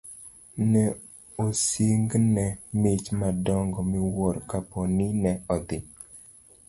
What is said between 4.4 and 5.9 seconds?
kapo ni ne odhi